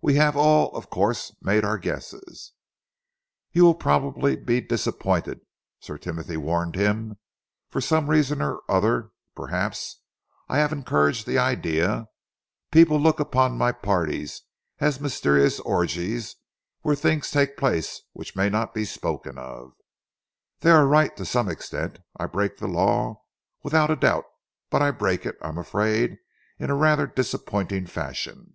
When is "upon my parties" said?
13.18-14.42